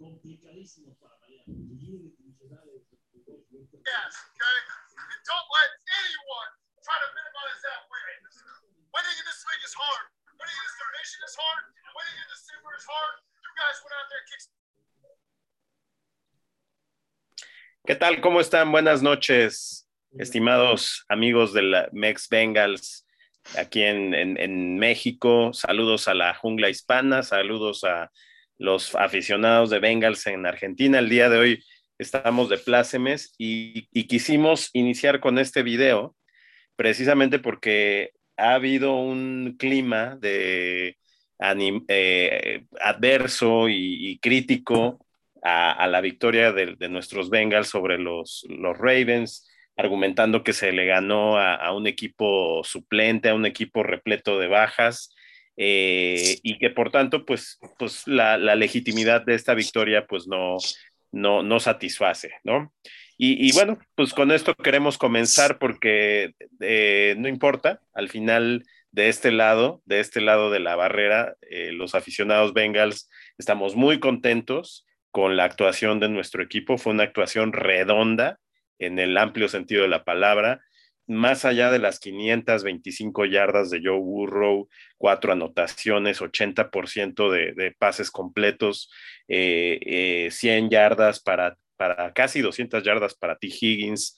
[0.00, 1.44] complicadísimos para variar.
[3.84, 4.56] Yes, okay?
[4.96, 6.50] And don't let anyone
[6.80, 8.24] try to minimize that win.
[8.96, 10.04] Winning in this league is hard.
[10.40, 11.64] Winning in this division is hard.
[11.92, 13.14] Winning in the Super is hard.
[13.44, 14.48] You guys went out there and kicked.
[17.86, 18.20] ¿Qué tal?
[18.20, 18.72] ¿Cómo están?
[18.72, 19.86] Buenas noches,
[20.18, 23.06] estimados amigos de la Mex Bengals
[23.56, 25.52] aquí en, en, en, México.
[25.52, 28.10] Saludos a la jungla hispana, saludos a
[28.60, 30.98] los aficionados de Bengals en Argentina.
[30.98, 31.64] El día de hoy
[31.98, 36.14] estamos de plácemes y, quisimos iniciar con este video
[36.76, 40.98] precisamente porque ha habido un clima de
[41.88, 45.06] eh, adverso y, crítico
[45.42, 48.46] a, la victoria de, nuestros Bengals sobre los,
[48.78, 54.48] Ravens, argumentando que se le ganó a, un equipo suplente, a un equipo repleto de
[54.48, 55.14] bajas,
[55.62, 60.56] eh, y que por tanto, pues, pues la, legitimidad de esta victoria, pues no,
[61.12, 62.72] no, no satisface, ¿no?
[63.18, 69.10] Y, y, bueno, pues con esto queremos comenzar porque eh, no importa, al final de
[69.10, 74.86] este lado, de este lado de la barrera, eh, los aficionados Bengals estamos muy contentos
[75.10, 76.78] con la actuación de nuestro equipo.
[76.78, 78.40] Fue una actuación redonda
[78.78, 80.62] en el amplio sentido de la palabra,
[81.10, 88.12] más allá de las 525 yardas de Joe Burrow, cuatro anotaciones, 80% de, de pases
[88.12, 88.92] completos,
[89.26, 93.48] eh, eh, 100 yardas para, para casi 200 yardas para T.
[93.48, 94.16] Higgins,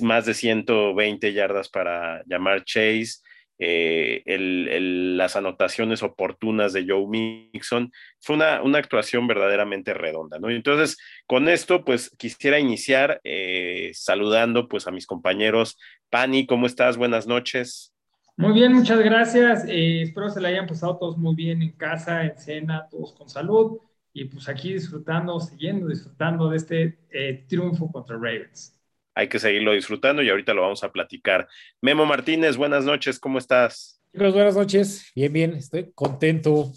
[0.00, 3.20] más de 120 yardas para llamar Chase,
[3.58, 7.90] eh, el, el, las anotaciones oportunas de Joe Mixon.
[8.20, 10.50] Fue una, una actuación verdaderamente redonda, ¿no?
[10.50, 15.78] Entonces, con esto, pues quisiera iniciar eh, saludando pues a mis compañeros.
[16.10, 16.96] Pani, ¿cómo estás?
[16.96, 17.92] Buenas noches.
[18.36, 19.64] Muy bien, muchas gracias.
[19.66, 23.28] Eh, espero se la hayan pasado todos muy bien en casa, en cena, todos con
[23.28, 23.78] salud.
[24.12, 28.75] Y pues aquí disfrutando, siguiendo disfrutando de este eh, triunfo contra Ravens
[29.16, 31.48] hay que seguirlo disfrutando y ahorita lo vamos a platicar.
[31.80, 33.98] Memo Martínez, buenas noches, ¿cómo estás?
[34.12, 36.70] Chicos, buenas noches, bien, bien, estoy contento.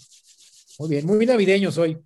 [0.80, 1.97] Muy bien, muy navideño soy.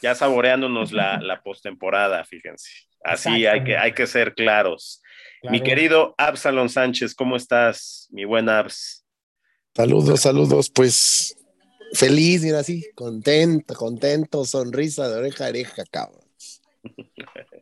[0.00, 2.70] Ya saboreándonos la, la postemporada, fíjense.
[3.02, 5.02] Así hay que, hay que ser claros.
[5.40, 5.52] Claro.
[5.52, 8.06] Mi querido Absalon Sánchez, ¿cómo estás?
[8.12, 9.04] Mi buen Abs.
[9.74, 11.36] Saludos, saludos, pues
[11.94, 16.24] feliz, mira así, contento, contento, sonrisa de oreja a oreja, cabrón.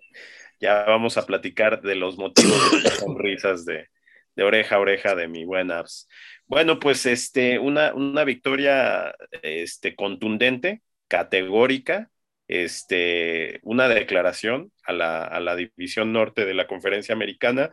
[0.60, 3.88] ya vamos a platicar de los motivos de las sonrisas de,
[4.36, 6.08] oreja a oreja de mi buen Abs.
[6.46, 12.10] Bueno, pues este, una, una victoria este, contundente, categórica,
[12.46, 17.72] este, una declaración a la, a la división norte de la conferencia americana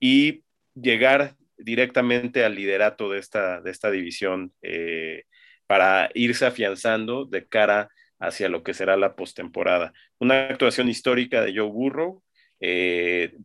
[0.00, 0.44] y
[0.74, 5.24] llegar directamente al liderato de esta, de esta división eh,
[5.66, 7.90] para irse afianzando de cara
[8.20, 9.92] hacia lo que será la postemporada.
[10.18, 12.22] Una actuación histórica de Joe Burrow.
[12.60, 13.36] Eh,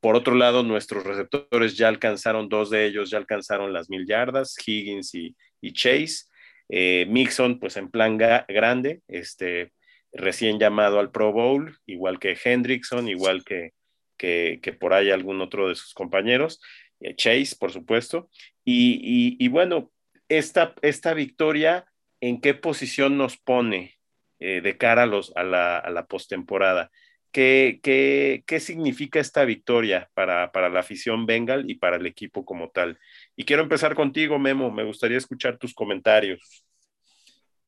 [0.00, 4.56] por otro lado, nuestros receptores ya alcanzaron, dos de ellos ya alcanzaron las mil yardas,
[4.64, 5.34] Higgins y,
[5.72, 6.26] Chase.
[6.68, 9.72] Eh, Mixon, pues en plan grande, este,
[10.12, 13.72] recién llamado al Pro Bowl, igual que Hendrickson, igual que,
[14.16, 16.60] que, que por ahí algún otro de sus compañeros.
[17.00, 18.30] Eh, Chase, por supuesto.
[18.64, 19.90] Y, y, y bueno,
[20.28, 21.86] esta, esta victoria,
[22.20, 23.99] ¿en qué posición nos pone?
[24.40, 26.90] Eh, de cara a, los, a la, a la postemporada.
[27.32, 32.44] ¿Qué, qué, ¿Qué significa esta victoria para, para la afición Bengal y para el equipo
[32.44, 32.98] como tal?
[33.36, 34.72] Y quiero empezar contigo, Memo.
[34.72, 36.64] Me gustaría escuchar tus comentarios.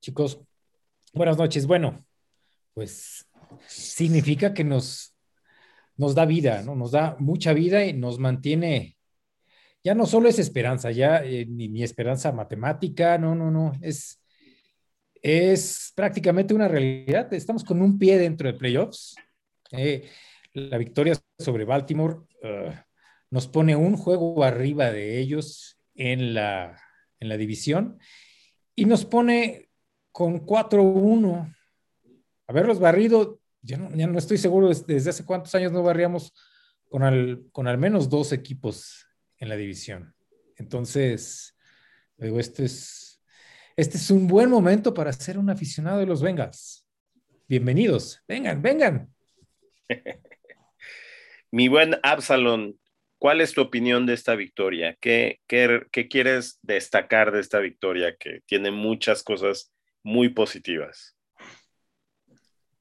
[0.00, 0.40] Chicos,
[1.12, 1.64] buenas noches.
[1.66, 2.04] Bueno,
[2.74, 3.28] pues
[3.68, 5.14] significa que nos,
[5.96, 6.74] nos da vida, ¿no?
[6.74, 8.96] Nos da mucha vida y nos mantiene.
[9.84, 14.21] Ya no solo es esperanza, ya eh, ni, ni esperanza matemática, no, no, no, es,
[15.22, 17.32] es prácticamente una realidad.
[17.32, 19.14] Estamos con un pie dentro de playoffs.
[19.70, 20.08] Eh,
[20.52, 22.72] la victoria sobre Baltimore uh,
[23.30, 26.78] nos pone un juego arriba de ellos en la,
[27.20, 27.98] en la división
[28.74, 29.70] y nos pone
[30.10, 31.54] con 4-1.
[32.48, 36.34] Haberlos barrido, ya no, ya no, estoy seguro desde hace cuántos años no barríamos
[36.90, 39.06] con al, con al menos dos equipos
[39.38, 40.14] en la división.
[40.56, 41.56] Entonces,
[42.18, 43.11] digo, este es
[43.76, 46.86] este es un buen momento para ser un aficionado de los Bengals.
[47.48, 49.14] Bienvenidos, vengan, vengan.
[51.50, 52.78] Mi buen Absalón,
[53.18, 54.96] ¿cuál es tu opinión de esta victoria?
[55.00, 59.72] ¿Qué, qué, ¿Qué, quieres destacar de esta victoria que tiene muchas cosas
[60.02, 61.16] muy positivas?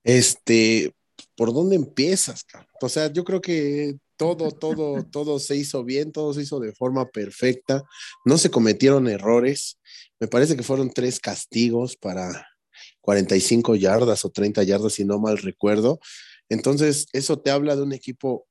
[0.03, 0.93] Este,
[1.35, 2.45] ¿por dónde empiezas?
[2.81, 6.73] O sea, yo creo que todo, todo, todo se hizo bien, todo se hizo de
[6.73, 7.83] forma perfecta,
[8.23, 9.79] no se cometieron errores.
[10.19, 12.45] Me parece que fueron tres castigos para,
[13.01, 15.99] 45 yardas o 30 yardas, si no mal recuerdo.
[16.49, 18.47] Entonces, eso te habla de un equipo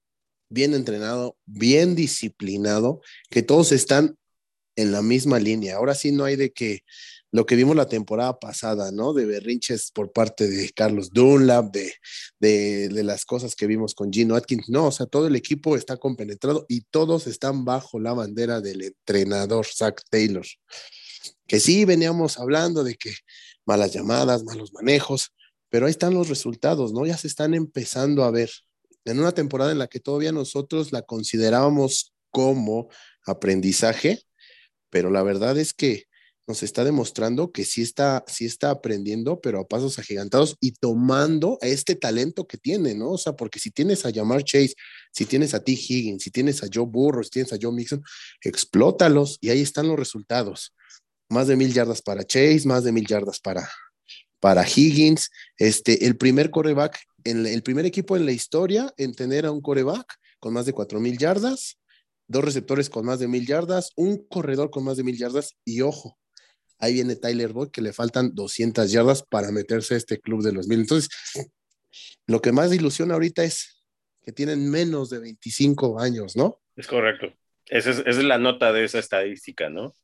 [0.51, 3.01] bien entrenado, bien disciplinado,
[3.31, 4.19] que todos están
[4.75, 5.77] en la misma línea.
[5.77, 6.81] Ahora sí no hay de que
[7.33, 9.13] lo que vimos la temporada pasada, ¿no?
[9.13, 11.93] De berrinches por parte de Carlos Dunlap, de,
[12.41, 14.69] de, las cosas que vimos con Gino Atkins.
[14.69, 18.83] No, o sea, todo el equipo está compenetrado y todos están bajo la bandera del
[18.83, 20.47] entrenador Zach Taylor.
[21.47, 23.13] Que sí veníamos hablando de que
[23.65, 25.33] malas llamadas, malos manejos,
[25.69, 27.07] pero ahí están los resultados, ¿no?
[27.07, 28.51] Ya se están empezando a ver.
[29.05, 32.89] En una temporada en la que todavía nosotros la considerábamos como
[33.25, 34.21] aprendizaje,
[34.91, 36.10] pero la verdad es que
[36.51, 41.59] nos está demostrando que sí está, sí está aprendiendo, pero a pasos agigantados y tomando
[41.61, 43.13] este talento que tiene, ¿no?
[43.13, 44.75] O sea, porque si tienes a Jamar Chase,
[45.13, 45.71] si tienes a T.
[45.71, 48.03] Higgins, si tienes a Joe Burrow, si tienes a Joe Mixon,
[48.43, 50.75] explótalos y ahí están los resultados.
[51.29, 53.71] Más de mil yardas para Chase, más de mil yardas para,
[54.41, 55.31] para Higgins.
[55.57, 59.61] Este, el primer coreback, en el primer equipo en la historia en tener a un
[59.61, 61.79] coreback con más de cuatro mil yardas,
[62.27, 65.83] dos receptores con más de mil yardas, un corredor con más de mil yardas y
[65.83, 66.19] ojo,
[66.81, 70.53] Ahí viene Tyler Boyd, que le faltan 200 yardas para meterse a este club de
[70.53, 70.81] los mil.
[70.81, 71.11] Entonces,
[72.27, 73.85] lo que más ilusiona ahorita es
[74.23, 76.61] que tienen menos de 25 años, ¿no?
[76.77, 77.33] Es correcto.
[77.67, 79.95] Esa es, la nota de esa estadística, ¿no?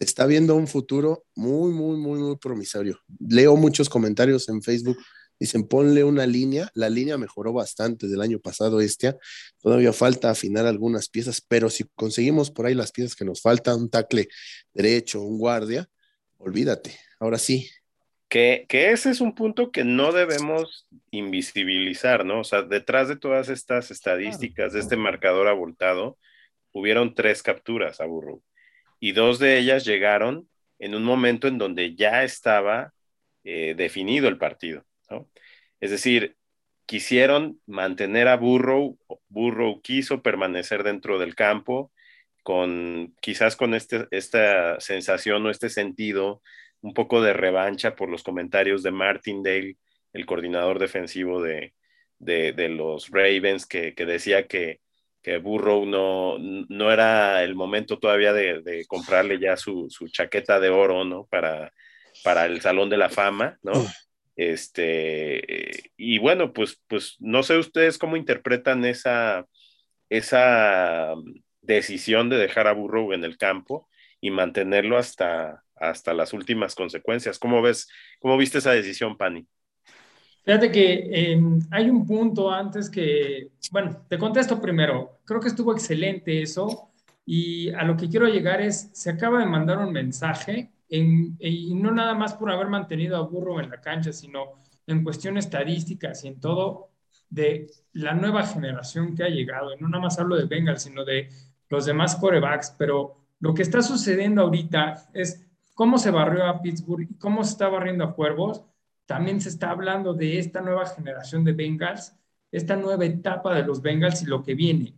[0.00, 2.98] está viendo un futuro muy, muy, muy, muy promisorio.
[3.20, 4.98] Leo muchos comentarios en Facebook.
[5.38, 6.68] Dicen, ponle una línea.
[6.74, 9.16] La línea mejoró bastante del año pasado este.
[9.60, 13.76] Todavía falta afinar algunas piezas, pero si conseguimos por ahí las piezas que nos faltan,
[13.76, 14.28] un tackle
[14.72, 15.88] derecho, un guardia,
[16.44, 17.70] olvídate, ahora sí.
[18.28, 22.40] Que, ese es un punto que no debemos invisibilizar, ¿no?
[22.40, 26.18] O sea, detrás de todas estas estadísticas, de este marcador abultado,
[26.72, 28.42] hubieron tres capturas a Burrow
[28.98, 30.48] y dos de ellas llegaron
[30.78, 32.92] en un momento en donde ya estaba
[33.44, 35.28] eh, definido el partido, ¿no?
[35.78, 36.36] Es decir,
[36.86, 38.98] quisieron mantener a Burrow,
[39.28, 41.92] Burrow quiso permanecer dentro del campo,
[42.44, 46.42] con quizás con este, esta sensación o este sentido
[46.82, 49.78] un poco de revancha por los comentarios de Martindale,
[50.12, 51.72] el coordinador defensivo de,
[52.20, 54.80] los Ravens, que, decía que,
[55.22, 61.06] que, Burrow no, no era el momento todavía de, comprarle ya su, chaqueta de oro,
[61.06, 61.24] ¿no?
[61.24, 61.72] Para,
[62.22, 63.72] para el Salón de la Fama, ¿no?
[64.36, 69.46] Este, y bueno, pues, pues no sé ustedes cómo interpretan esa,
[70.10, 71.14] esa
[71.66, 73.88] decisión de dejar a Burrow en el campo
[74.20, 77.38] y mantenerlo hasta, hasta las últimas consecuencias.
[77.38, 77.88] ¿Cómo ves,
[78.20, 79.46] cómo viste esa decisión, Pani?
[80.44, 85.20] Fíjate que em, hay un punto antes que, bueno, te contesto primero.
[85.24, 86.90] Creo que estuvo excelente eso
[87.24, 91.74] y a lo que quiero llegar es, se acaba de mandar un mensaje en, y
[91.74, 96.24] no nada más por haber mantenido a Burrow en la cancha, sino en cuestiones estadísticas
[96.24, 96.90] y en todo
[97.30, 99.74] de la nueva generación que ha llegado.
[99.74, 101.28] Y no nada más hablo de Bengals, sino de
[101.68, 107.08] los demás corebacks, pero lo que está sucediendo ahorita es cómo se barrió a Pittsburgh
[107.10, 108.62] y cómo se está barriendo a Cuervos.
[109.06, 112.16] También se está hablando de esta nueva generación de Bengals,
[112.50, 114.94] esta nueva etapa de los Bengals y lo que viene.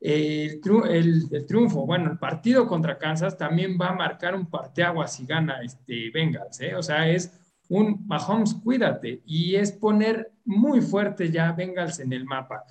[0.00, 0.60] El,
[1.46, 6.10] triunfo, bueno, el partido contra Kansas también va a marcar un parteaguas si gana este
[6.10, 6.74] Bengals, ¿eh?
[6.74, 7.38] o sea, es
[7.68, 12.64] un Mahomes, cuídate, y es poner muy fuerte ya Bengals en el mapa.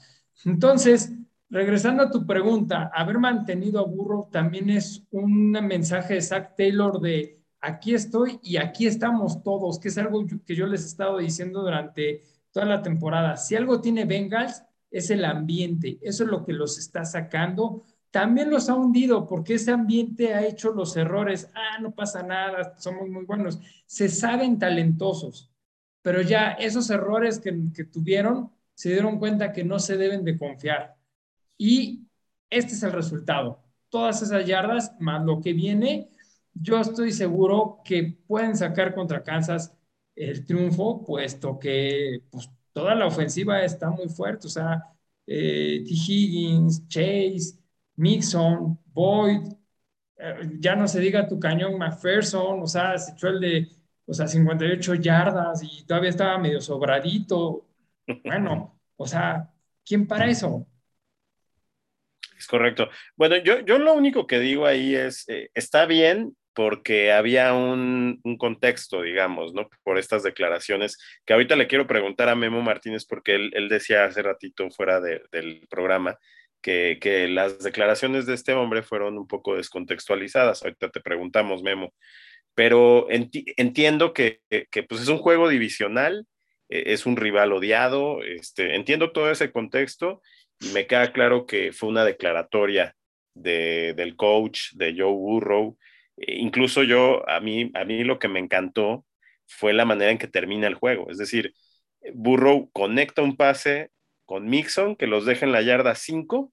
[0.44, 1.14] Entonces,
[1.50, 7.00] regresando a tu pregunta, haber mantenido a Burro también es un mensaje de Zach Taylor
[7.00, 11.18] de aquí estoy y aquí estamos todos, que es algo que yo les he estado
[11.18, 13.38] diciendo durante toda la temporada.
[13.38, 17.84] Si algo tiene Bengals, es el ambiente, eso es lo que los está sacando.
[18.12, 21.52] También los ha hundido porque ese ambiente ha hecho los errores.
[21.54, 23.60] Ah, no pasa nada, somos muy buenos.
[23.86, 25.52] Se saben talentosos,
[26.02, 30.38] pero ya esos errores que, que tuvieron se dieron cuenta que no se deben de
[30.38, 30.99] confiar
[31.60, 32.08] y
[32.50, 33.64] este es el resultado.
[33.90, 36.10] Todas esas yardas más lo que viene,
[36.54, 39.76] yo estoy seguro que pueden sacar contra Kansas
[40.16, 44.48] el triunfo, puesto que pues, toda la ofensiva está muy fuerte.
[44.48, 44.84] O sea,
[45.28, 45.92] eh, T.
[45.92, 47.60] Higgins, Chase,
[47.96, 49.42] Mixon, Boyd,
[50.18, 54.14] eh, ya no se diga tu cañón McPherson, o sea, se echó el de o
[54.14, 57.68] sea, 58 yardas y todavía estaba medio sobradito.
[58.26, 59.54] Bueno, o sea,
[59.86, 60.66] ¿quién para eso?
[62.40, 62.90] Es correcto.
[63.18, 68.22] Bueno, yo, yo lo único que digo ahí es, eh, está bien porque había un,
[68.38, 69.70] contexto, digamos, ¿no?
[69.84, 74.22] Por estas declaraciones, que ahorita le quiero preguntar a Memo Martínez porque él, decía hace
[74.22, 76.18] ratito fuera del programa
[76.62, 80.64] que, que, las declaraciones de este hombre fueron un poco descontextualizadas.
[80.64, 81.94] Ahorita te preguntamos, Memo.
[82.56, 84.42] pero entiendo que,
[84.88, 86.26] pues es un juego divisional,
[86.70, 90.22] e, es un rival odiado, este, entiendo todo ese contexto
[90.74, 92.96] me queda claro que fue una declaratoria
[93.34, 95.78] del coach, de Joe Burrow.
[96.18, 99.06] E incluso yo, a mí, a mí lo que me encantó
[99.48, 101.10] fue la manera en que termina el juego.
[101.10, 101.54] Es decir,
[102.14, 103.92] Burrow conecta un pase
[104.26, 106.52] con Mixon que los deja en la yarda 5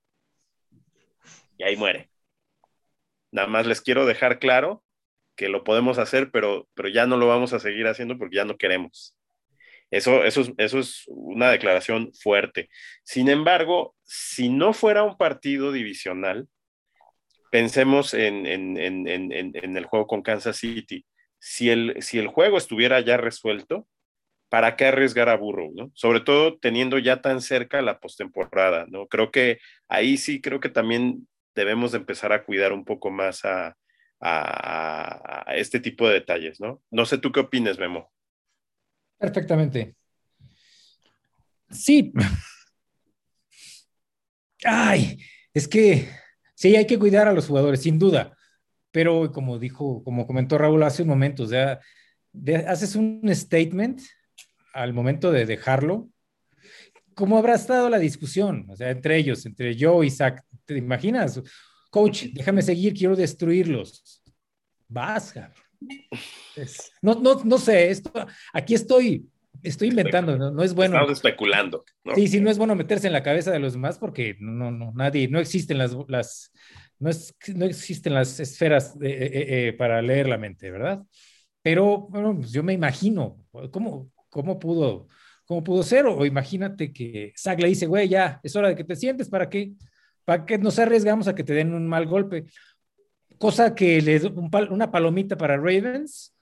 [1.58, 2.10] y ahí muere.
[3.32, 4.82] Nada más les quiero dejar claro
[5.36, 8.44] que lo podemos hacer, pero, pero ya no lo vamos a seguir haciendo porque ya
[8.44, 9.15] no queremos.
[9.90, 12.68] Eso, eso, eso es una declaración fuerte.
[13.04, 16.48] Sin embargo, si no fuera un partido divisional,
[17.50, 21.06] pensemos en, el juego con Kansas City.
[21.38, 23.86] Si el, si el juego estuviera ya resuelto,
[24.48, 25.72] ¿para qué arriesgar a Burrow?
[25.74, 25.90] ¿no?
[25.94, 28.86] Sobre todo teniendo ya tan cerca la postemporada.
[28.88, 29.06] ¿no?
[29.06, 33.44] Creo que ahí sí, creo que también debemos de empezar a cuidar un poco más
[33.44, 33.76] a,
[34.20, 36.82] a, este tipo de detalles, ¿no?
[36.90, 38.10] No sé tú qué opines, Memo.
[39.18, 39.96] Perfectamente.
[41.70, 42.12] Sí.
[44.64, 45.18] Ay,
[45.52, 46.08] es que
[46.54, 48.36] sí, hay que cuidar a los jugadores, sin duda.
[48.90, 51.80] Pero como dijo, como comentó Raúl hace un momento, o sea,
[52.66, 54.00] haces un statement
[54.72, 56.08] al momento de dejarlo.
[57.14, 58.66] ¿Cómo habrá estado la discusión?
[58.68, 61.42] O sea, entre ellos, entre yo y Zach, ¿te imaginas?
[61.90, 64.22] coach, déjame seguir, quiero destruirlos.
[64.86, 65.32] Vas,
[67.02, 68.12] no, no, no sé, esto,
[68.52, 69.26] aquí estoy,
[69.62, 70.96] estoy inventando, no, es bueno.
[70.96, 71.84] Estamos especulando.
[72.14, 74.92] Sí, sí, no es bueno meterse en la cabeza de los demás porque no, no,
[74.94, 76.52] nadie, no existen las, las
[76.98, 81.02] no, es, no existen las esferas eh, eh, eh, para leer la mente, ¿verdad?
[81.62, 85.08] Pero bueno, pues yo me imagino, ¿cómo, cómo pudo,
[85.44, 86.06] cómo pudo ser?
[86.06, 89.48] O imagínate que Zach le dice, güey, ya, es hora de que te sientes, ¿para
[89.48, 89.72] qué?
[90.24, 92.46] ¿Para qué nos arriesgamos a que te den un mal golpe?
[93.38, 96.34] Cosa que le un una palomita para Ravens.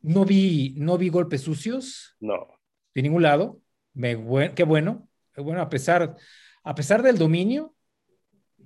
[0.00, 2.16] No vi, no vi golpes sucios.
[2.20, 2.48] No.
[2.94, 3.60] De ningún lado.
[3.94, 4.16] Me,
[4.54, 5.08] qué bueno.
[5.36, 6.16] Bueno, a pesar,
[6.64, 7.74] a pesar del dominio,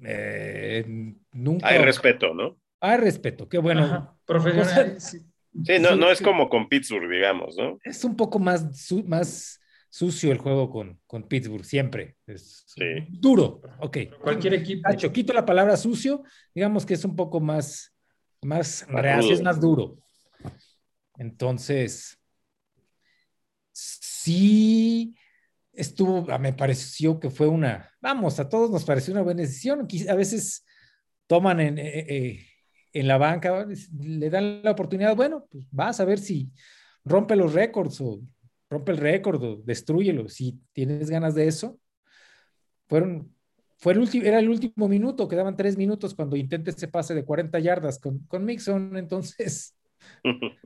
[0.02, 1.68] eh, nunca.
[1.68, 2.58] Hay respeto, ¿no?
[2.80, 4.18] Hay respeto, qué bueno.
[4.24, 5.00] Profesional.
[5.00, 5.20] sí,
[5.80, 7.78] no, no es como con Pittsburgh, digamos, ¿no?
[7.84, 12.16] Es un poco más, más sucio el juego con, con Pittsburgh, siempre.
[12.26, 12.66] Es
[13.08, 13.98] duro, ok.
[14.20, 14.88] Cualquier equipo.
[15.12, 16.22] quito la palabra sucio,
[16.54, 17.94] digamos que es un poco más,
[18.42, 18.86] más,
[19.30, 19.98] es más duro.
[21.18, 22.18] Entonces,
[23.72, 25.14] sí
[25.72, 29.86] estuvo, ah, me pareció que fue una, vamos, a todos nos pareció una buena decisión.
[30.08, 30.64] A veces
[31.26, 32.46] toman en, eh, eh,
[32.92, 33.66] en la banca,
[33.98, 36.50] le dan la oportunidad, bueno, pues vas a ver si
[37.04, 38.20] rompe los récords o
[38.68, 40.28] rompe el récord, destruyelo.
[40.28, 41.78] Si tienes ganas de eso,
[42.88, 43.32] fueron,
[43.76, 47.24] fue el último, era el último minuto, quedaban tres minutos cuando intenté ese pase de
[47.24, 48.96] 40 yardas con, con Mixon.
[48.96, 49.76] Entonces,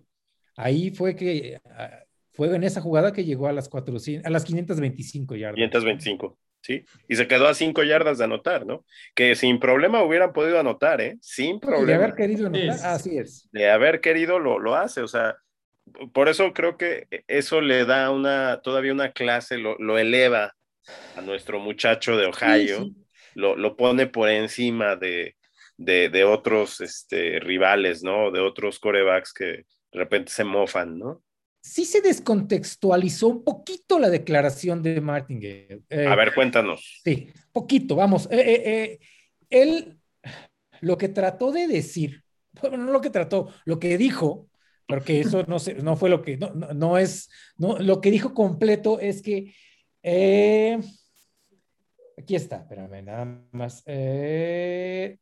[0.57, 2.01] ahí fue que ah,
[2.33, 5.57] fue en esa jugada que llegó a las, 400, a las 525 yardas.
[5.57, 6.39] 525.
[6.63, 8.85] Sí, y se quedó a cinco yardas de anotar, ¿no?
[9.15, 11.17] Que sin problema hubieran podido anotar, ¿eh?
[11.23, 11.87] Sin problema.
[11.87, 13.49] De haber querido anotar, así es.
[13.51, 15.37] De haber querido lo, lo hace, o sea,
[16.13, 20.55] por eso creo que eso le da una, todavía una clase, lo, eleva
[21.17, 22.91] a nuestro muchacho de Ohio,
[23.35, 25.35] Lo, pone por encima de,
[26.25, 28.31] otros este, rivales, ¿no?
[28.31, 31.23] De otros corebacks que de repente se mofan, ¿no?
[31.63, 35.41] Sí se descontextualizó un poquito la declaración de Martin.
[35.43, 37.01] Eh, a ver, cuéntanos.
[37.05, 38.27] Sí, poquito, vamos.
[38.31, 38.99] Eh, eh,
[39.51, 39.99] él
[40.81, 42.25] lo que trató de decir,
[42.61, 44.50] bueno, no lo que trató, lo que dijo
[44.91, 49.55] porque eso no, no fue lo que, no, es, lo que dijo completo es que,
[50.03, 50.81] eh,
[52.19, 53.85] aquí está, espérame, nada más.
[53.87, 55.19] Eh,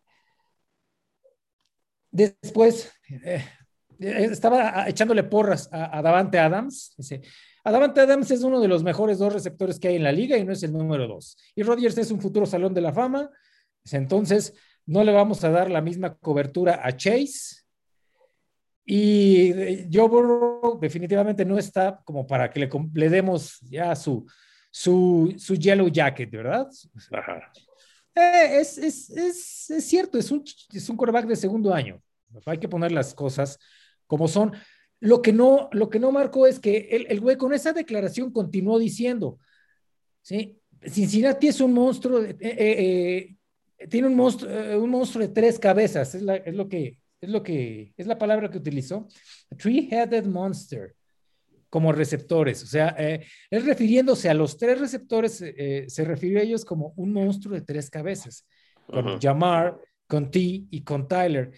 [2.11, 2.91] después,
[3.25, 3.45] eh,
[3.99, 6.95] estaba echándole porras a, Davante Adams.
[6.97, 7.21] Dice,
[7.63, 10.45] Davante Adams es uno de los mejores dos receptores que hay en la liga y
[10.45, 11.37] no es el número dos.
[11.55, 13.29] Y Rodgers es un futuro salón de la fama.
[13.93, 14.55] Entonces,
[14.87, 17.58] no le vamos a dar la misma cobertura a Chase
[18.90, 24.25] y eh, Joe Burrow definitivamente no está como para que le, le demos ya su,
[24.71, 26.66] su, su, yellow jacket, ¿verdad?
[27.12, 27.52] Ajá.
[28.14, 30.42] Eh, es, es, es, es, cierto, es un,
[30.73, 32.00] es un quarterback de segundo año.
[32.47, 33.59] Hay que poner las cosas
[34.07, 34.54] como son.
[35.00, 38.33] Lo que no, lo que no marcó es que el, el güey con esa declaración
[38.33, 39.38] continuó diciendo,
[40.23, 40.62] ¿sí?
[40.83, 43.37] Cincinnati es un monstruo, eh,
[43.90, 44.50] tiene un monstruo,
[44.83, 48.19] un monstruo de tres cabezas, es, la, es lo que es lo que es la
[48.19, 49.09] palabra que utilizó,
[49.57, 50.95] three-headed monster,
[51.71, 52.63] como receptores.
[52.63, 56.93] O sea, eh, él refiriéndose a los tres receptores, eh, se refirió a ellos como
[56.97, 58.47] un monstruo de tres cabezas,
[58.87, 60.39] con Jamar, con T
[60.71, 61.53] y con Tyler.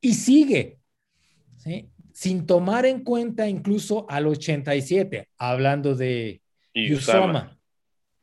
[0.00, 0.78] Y sigue,
[2.12, 6.40] sin tomar en cuenta incluso al 87, hablando de
[6.72, 7.24] Y Usama.
[7.24, 7.58] Usama.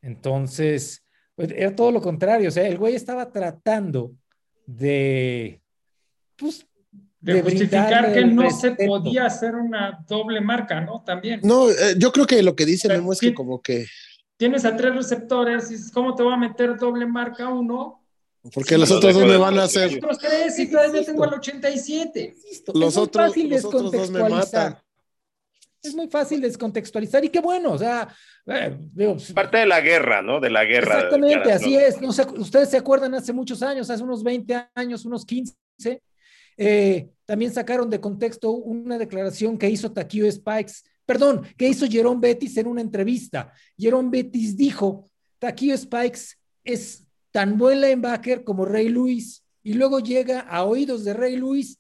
[0.02, 2.48] Entonces, pues, era todo lo contrario.
[2.48, 4.14] O sea, el güey estaba tratando
[4.66, 5.62] de,
[6.36, 6.66] pues,
[7.20, 11.04] De justificar que no se podía hacer una doble marca, ¿no?
[11.04, 11.40] También.
[11.44, 13.88] No, eh, yo creo que lo que dice Memo es que como que,
[14.38, 18.02] Tienes a tres receptores y ¿cómo te voy a meter doble marca a uno?
[18.54, 21.26] porque Sí, los lo otros dos me van a hacer, Otros tres y todavía tengo
[21.26, 22.36] el 87.
[22.36, 24.78] Insisto, los es muy otros, fácil los otros dos me matan.
[25.82, 28.08] Es muy fácil descontextualizar y qué bueno, o sea,
[28.48, 30.40] eh, digo, Parte de la guerra, ¿no?
[30.40, 30.96] De la guerra.
[30.96, 31.80] Exactamente, así ¿no?
[31.80, 32.02] es.
[32.02, 35.56] No sé, ustedes se acuerdan hace muchos años, hace unos 20 años, unos 15,
[36.58, 40.74] eh, también sacaron de contexto una declaración que hizo Takio Spikes,
[41.06, 43.52] perdón, que hizo Jerome Bettis en una entrevista.
[43.78, 45.10] Jerome Bettis dijo,
[45.40, 51.14] Takio Spikes es tan buen linebacker como Ray Lewis y luego llega a oídos de
[51.14, 51.80] Ray Lewis,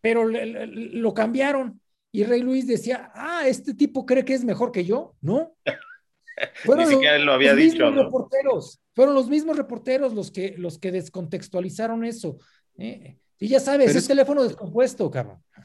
[0.00, 1.80] pero le- le- lo cambiaron
[2.12, 5.54] y Ray Lewis decía, ah, este tipo cree que es mejor que yo, ¿no?
[6.64, 8.02] Fueron Ni siquiera él lo había los dicho, mismos ¿no?
[8.04, 12.38] reporteros, fueron los mismos reporteros los que, los que descontextualizaron eso.
[12.76, 13.18] ¿eh?
[13.38, 15.42] Y ya sabes, es, es- teléfono descompuesto, cabrón.
[15.56, 15.60] ¿Eh?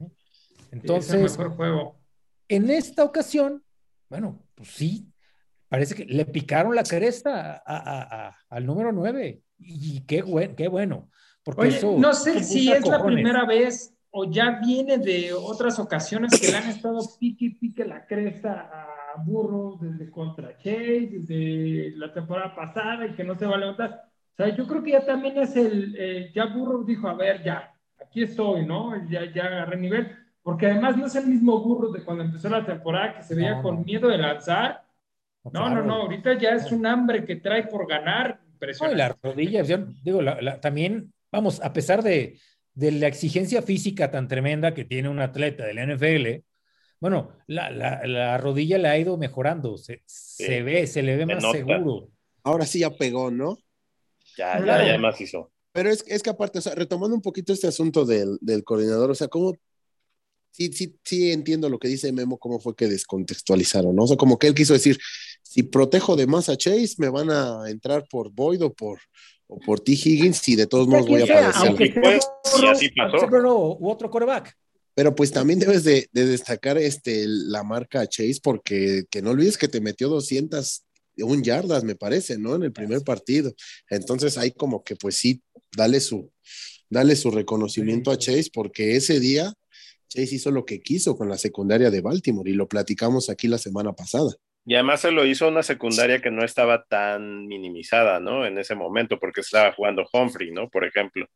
[0.00, 2.00] es el Entonces, mejor juego.
[2.48, 3.62] en esta ocasión,
[4.08, 5.06] bueno, pues sí,
[5.68, 9.42] parece que le picaron la cresta a- a- a- al número 9.
[9.58, 11.10] Y qué, buen, qué bueno.
[11.42, 15.78] Porque Oye, eso, no sé si es la primera vez o ya viene de otras
[15.78, 18.70] ocasiones que le han estado pique y pique la cresta
[19.16, 23.58] a Burro desde contra Chase, desde la temporada pasada y que no se va a
[23.58, 24.07] levantar.
[24.38, 27.42] O sea, yo creo que ya también es el, eh, ya Burro dijo, a ver,
[27.42, 28.92] ya, aquí estoy, ¿no?
[29.10, 30.16] Ya, ya agarré nivel.
[30.42, 33.56] Porque además no es el mismo Burro de cuando empezó la temporada que se veía
[33.56, 33.80] No, con no.
[33.84, 34.84] miedo de lanzar.
[35.44, 35.76] No, claro.
[35.76, 38.38] no, no, ahorita ya es un hambre que trae por ganar.
[38.40, 38.96] No, y Impresionante.
[38.98, 42.38] las rodillas, yo digo, la- la- también, vamos, a pesar de,
[42.74, 46.44] de la exigencia física tan tremenda que tiene un atleta del NFL,
[47.00, 51.26] bueno, la, la- la rodilla le ha ido mejorando, se, se ve, se le ve
[51.26, 51.56] se más nota.
[51.58, 52.08] seguro.
[52.44, 53.58] Ahora sí ya pegó, ¿no?
[54.38, 54.86] Ya, ya, Claro.
[54.86, 55.50] ya más hizo.
[55.72, 59.10] Pero es, es que aparte, o sea, retomando un poquito este asunto del, del coordinador,
[59.10, 59.54] o sea, ¿cómo?
[60.50, 64.04] Sí, sí, sí entiendo lo que dice Memo, cómo fue que descontextualizaron, ¿no?
[64.04, 64.98] O sea, como que él quiso decir,
[65.42, 68.98] si protejo de más a Chase, me van a entrar por Boyd o por,
[69.46, 69.92] o por T.
[69.92, 71.68] Higgins y de todos modos voy a sea, padecer.
[71.68, 73.26] aunque Y así pasó.
[73.78, 74.52] u otro coreback.
[74.94, 79.56] Pero pues también debes de, de destacar este, la marca Chase porque que no olvides
[79.58, 80.08] que te metió
[81.18, 82.54] 201 yardas, me parece, ¿no?
[82.54, 83.52] En el primer partido.
[83.90, 85.42] Entonces ahí como que pues sí,
[85.76, 86.32] dale su,
[86.88, 89.52] dale su reconocimiento a Chase porque ese día
[90.08, 93.58] Chase hizo lo que quiso con la secundaria de Baltimore y lo platicamos aquí la
[93.58, 94.32] semana pasada.
[94.64, 98.44] Y además se lo hizo a una secundaria que no estaba tan minimizada, ¿no?
[98.44, 100.68] En ese momento, porque estaba jugando Humphrey, ¿no?
[100.68, 101.26] Por ejemplo.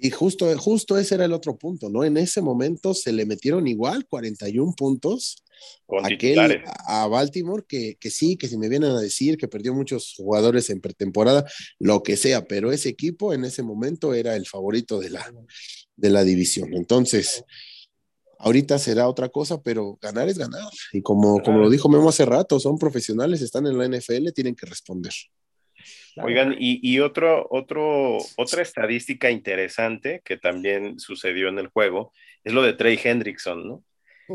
[0.00, 2.04] Y justo, justo ese era el otro punto, ¿no?
[2.04, 5.42] En ese momento se le metieron igual 41 puntos
[6.04, 10.14] aquel a Baltimore que, que sí, que si me vienen a decir que perdió muchos
[10.16, 11.44] jugadores en pretemporada,
[11.78, 15.32] lo que sea, pero ese equipo en ese momento era el favorito de la,
[15.96, 16.74] de la división.
[16.74, 17.44] Entonces,
[18.38, 20.70] ahorita será otra cosa, pero ganar es ganar.
[20.92, 24.54] Y como, como lo dijo Memo hace rato, son profesionales, están en la NFL, tienen
[24.54, 25.12] que responder.
[26.18, 26.28] Claro.
[26.28, 32.52] Oigan, y, y otro, otro, otra estadística interesante que también sucedió en el juego es
[32.52, 33.84] lo de Trey Hendrickson, ¿no?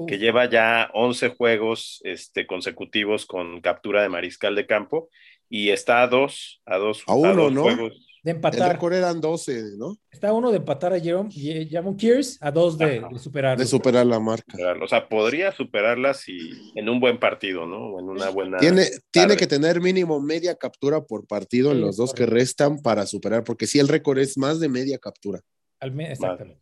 [0.08, 5.10] Que lleva ya 11 juegos este, consecutivos con captura de mariscal de campo
[5.50, 7.64] y está a dos, a dos, A uno, dos ¿no?
[7.64, 8.08] juegos.
[8.24, 8.72] De El empatar.
[8.72, 9.98] récord eran 12, ¿no?
[10.10, 13.58] Está uno de empatar a Jerome, y- Jamon Kears a dos de, de superar.
[13.58, 14.58] De superar la marca.
[14.82, 16.38] O sea, podría superarla si
[16.76, 17.78] en un buen partido, ¿no?
[17.96, 18.58] O en una buena.
[18.60, 23.06] Tiene, tiene que tener mínimo media captura por partido en los dos que restan para
[23.06, 25.42] superar, porque si el récord es más de media captura.
[25.82, 26.62] Al me- exactamente.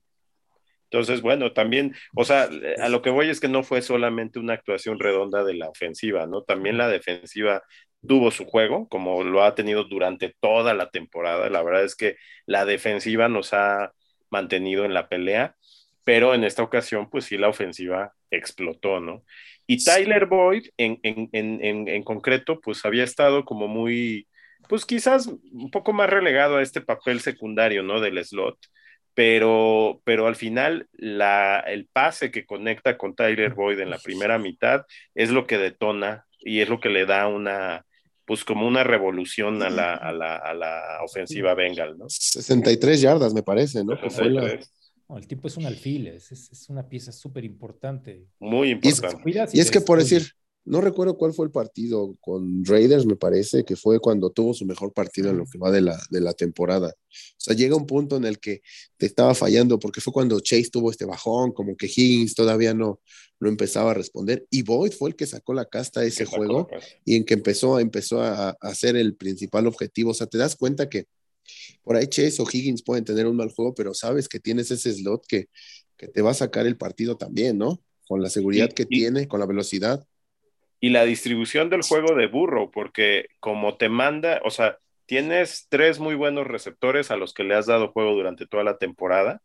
[0.89, 4.55] Entonces, bueno, también, o sea, a lo que voy es que no fue solamente una
[4.55, 6.43] actuación redonda de la ofensiva, ¿no?
[6.43, 7.63] También la defensiva
[8.07, 11.49] tuvo su juego, como lo ha tenido durante toda la temporada.
[11.49, 13.93] La verdad es que la defensiva nos ha
[14.29, 15.55] mantenido en la pelea,
[16.03, 19.23] pero en esta ocasión, pues sí, la ofensiva explotó, ¿no?
[19.67, 24.27] Y Tyler Boyd, en, en, en, en, concreto, pues había estado como muy,
[24.67, 27.99] pues quizás un poco más relegado a este papel secundario, ¿no?
[27.99, 28.57] Del slot
[29.13, 34.37] pero, pero al final la, el pase que conecta con Tyler Boyd en la primera
[34.37, 34.85] mitad
[35.15, 37.85] es lo que detona y es lo que le da una,
[38.25, 42.05] pues como una revolución a la, a la, a la ofensiva Bengal, ¿no?
[42.09, 43.99] 63 yardas, me parece, ¿no?
[43.99, 44.59] Que fue la-
[45.09, 48.27] No, el tipo es un alfil, es, es- una pieza súper importante.
[48.39, 49.29] Muy Y es- importante.
[49.53, 50.31] Y es que por decir,
[50.63, 54.65] no recuerdo cuál fue el partido con Raiders, me parece, que fue cuando tuvo su
[54.65, 56.87] mejor partido en lo que va de la, de la temporada.
[56.89, 58.61] O sea, llega un punto en el que
[58.97, 63.01] te estaba fallando, porque fue cuando Chase tuvo este bajón, como que Higgins todavía no,
[63.39, 66.69] no empezaba a responder, y Boyd fue el que sacó la casta de ese juego
[67.05, 70.11] y en que empezó, empezó a, a ser el principal objetivo.
[70.11, 71.05] O sea, te das cuenta que
[71.83, 74.93] por ahí Chase o Higgins pueden tener un mal juego, pero sabes que tienes ese
[74.93, 75.47] slot que,
[75.97, 77.81] que te va a sacar el partido también, ¿no?
[78.07, 80.05] Con la seguridad que tiene, con la velocidad
[80.81, 85.99] y la distribución del juego de burro, porque como te manda, o sea, tienes tres
[85.99, 89.41] muy buenos receptores a los que le has dado juego durante toda la temporada,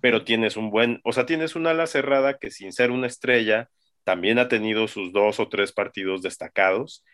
[0.00, 3.70] pero tienes un buen, o sea, tienes una ala cerrada que sin ser una estrella,
[4.04, 7.04] también ha tenido sus dos o tres partidos destacados,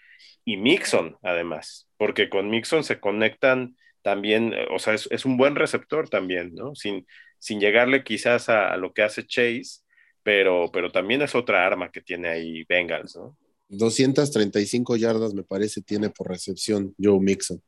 [0.45, 6.11] y Mixon, además, porque con Mixon se conectan también, o sea, es, un buen receptor
[6.11, 6.75] también, ¿no?
[6.75, 7.07] Sin,
[7.39, 9.83] sin llegarle quizás a lo que hace Chase,
[10.29, 13.35] pero, pero también es otra arma que tiene ahí Bengals, ¿no?
[13.71, 17.62] 235 yardas me parece tiene por recepción Joe Mixon.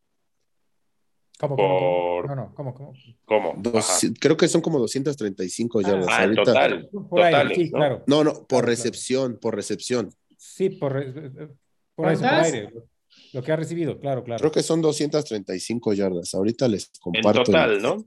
[1.39, 2.93] ¿Cómo, cómo, No, no, ¿cómo, cómo?
[3.25, 3.63] ¿Cómo?
[4.21, 6.07] creo que son como 235 ah, yardas.
[6.11, 6.91] Ah, total.
[7.09, 8.05] Por aire, sí, claro.
[8.07, 10.11] No, no, por recepción, por recepción.
[10.37, 10.93] Sí, por,
[11.95, 12.75] por, eso, por aire.
[13.33, 14.39] Lo que ha recibido, claro, claro.
[14.39, 16.35] Creo que son 235 yardas.
[16.35, 17.41] Ahorita les comparto.
[17.41, 18.05] En total, ¿no?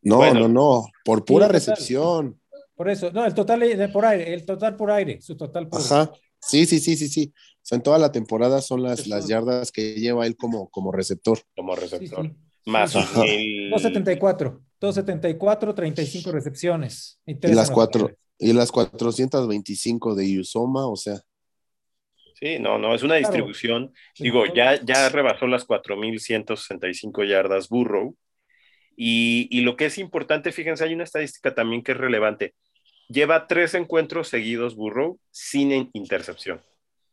[0.00, 0.86] No, no, no.
[1.04, 2.39] Por pura recepción.
[2.80, 3.60] Por eso, no, el total
[3.92, 6.10] por aire, el total por aire, su total por Ajá.
[6.40, 7.30] Sí, sí, sí, sí, sí.
[7.36, 10.90] O sea, en toda la temporada son las, las yardas que lleva él como, como
[10.90, 11.38] receptor.
[11.54, 12.34] Como receptor.
[12.64, 14.62] Más 274.
[14.80, 17.20] 274, 35 recepciones.
[17.26, 21.20] Y las, cuatro, y las 425 de Usoma, o sea.
[22.40, 23.92] Sí, no, no, es una distribución.
[24.18, 28.16] Digo, ya, ya rebasó las 4.165 yardas Burrow.
[28.96, 32.54] Y, y, lo que es importante, fíjense, hay una estadística también que es relevante
[33.10, 36.62] lleva tres encuentros seguidos Burrow sin intercepción.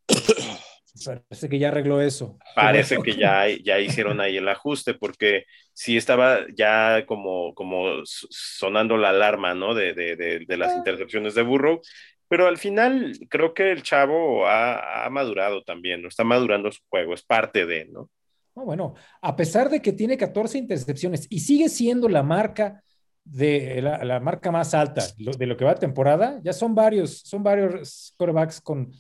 [1.06, 2.40] Parece que ya arregló eso.
[2.56, 8.98] Parece que ya, ya hicieron ahí el ajuste, porque sí estaba ya como, como sonando
[8.98, 9.76] la alarma, ¿no?
[9.76, 10.78] De, de, de, las ah.
[10.78, 11.82] intercepciones de Burrow.
[12.28, 16.08] Pero al final creo que el chavo ha, ha, madurado también, ¿no?
[16.08, 18.10] Está madurando su juego, es parte de, ¿no?
[18.56, 22.84] bueno, a pesar de que tiene 14 intercepciones y sigue siendo la marca
[23.30, 27.44] de la, marca más alta de lo que va a temporada, ya son varios, son
[27.44, 28.92] varios quarterbacks con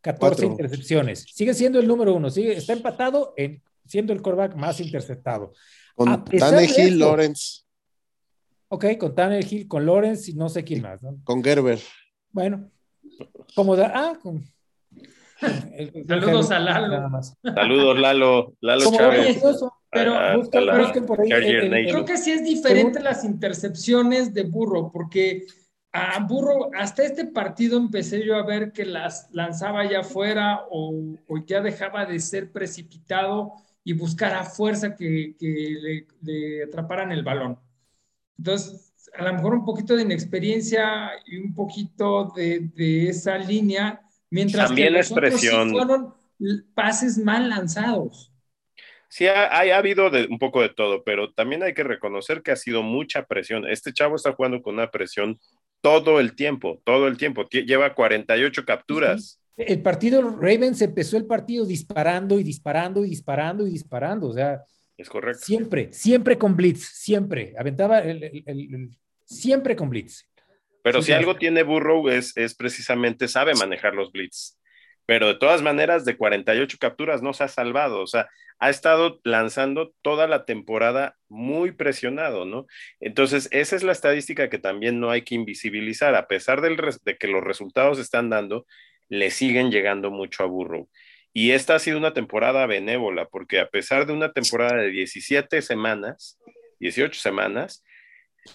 [0.00, 1.26] 14 intercepciones.
[1.32, 5.52] Sigue siendo el número uno, sigue, está empatado en siendo el quarterback más interceptado.
[5.94, 7.62] Con Tannehill, Lawrence.
[8.68, 11.00] Ok, con Tannehill, con Lawrence y no sé quién más.
[11.24, 11.80] Con Gerber.
[12.32, 12.70] Bueno,
[13.54, 14.44] como da, ah, con,
[16.08, 17.10] Saludos a Lalo.
[17.42, 18.54] Saludos, Lalo.
[18.60, 19.42] Lalo Chávez.
[19.90, 20.14] Pero
[21.06, 21.86] por ahí.
[21.88, 25.46] creo que sí es diferente las intercepciones de Burro, porque
[25.92, 31.16] a Burro, hasta este partido empecé yo a ver que las lanzaba ya afuera o,
[31.46, 33.52] ya dejaba de ser precipitado
[33.84, 35.34] y buscar a fuerza que,
[36.22, 37.58] le, atraparan el balón.
[38.36, 44.05] Entonces, a lo mejor un poquito de inexperiencia y un poquito de, de esa línea
[44.36, 45.70] Mientras También que los expresión...
[45.70, 46.14] fueron
[46.74, 48.30] pases mal lanzados.
[49.08, 52.50] Sí, ha, ha, habido de, un poco de todo, pero también hay que reconocer que
[52.50, 53.66] ha sido mucha presión.
[53.66, 55.40] Este chavo está jugando con una presión
[55.80, 57.48] todo el tiempo, todo el tiempo.
[57.48, 59.40] Lleva 48 capturas.
[59.56, 64.28] El partido Ravens empezó el partido disparando y disparando y disparando y disparando.
[64.28, 64.62] O sea,
[64.98, 65.46] es correcto.
[65.46, 67.54] Siempre, siempre con blitz, siempre.
[67.58, 68.90] Aventaba el,
[69.24, 70.28] siempre con blitz.
[70.86, 74.56] Pero si algo tiene Burrow es, es precisamente sabe manejar los blitz.
[75.04, 78.00] Pero de todas maneras, de 48 capturas no se ha salvado.
[78.00, 78.28] O sea,
[78.60, 82.68] ha estado lanzando toda la temporada muy presionado, ¿no?
[83.00, 86.14] Entonces, esa es la estadística que también no hay que invisibilizar.
[86.14, 88.64] A pesar del de que los resultados están dando,
[89.08, 90.88] le siguen llegando mucho a Burrow.
[91.32, 95.62] Y esta ha sido una temporada benévola, porque a pesar de una temporada de 17
[95.62, 96.38] semanas,
[96.78, 97.82] 18 semanas,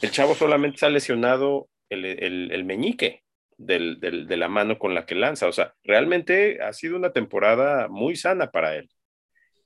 [0.02, 3.24] el chavo solamente se ha lesionado el, meñique
[3.58, 5.48] de la mano con la que lanza.
[5.48, 8.90] O sea, realmente ha sido una temporada muy sana para él,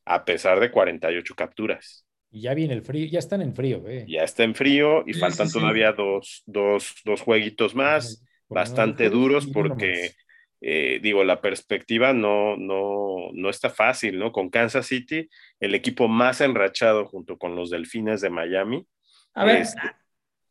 [0.06, 2.06] a pesar de 48 capturas.
[2.32, 3.88] Y ya viene el frío, ya están en frío.
[3.88, 4.06] Eh.
[4.10, 10.12] Ya está en frío y faltan todavía dos, dos, dos, jueguitos más, bastante duros, porque,
[10.60, 14.34] eh, digo, la perspectiva no, no, no está fácil, ¿no?
[14.34, 15.30] Con Kansas City,
[15.62, 18.86] el equipo más enrachado junto con los Delfines de Miami.
[19.34, 19.80] A ver, este,